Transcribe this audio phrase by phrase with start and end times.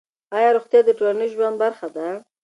[0.35, 2.07] آیا روغتیا د ټولنیز ژوند برخه ده؟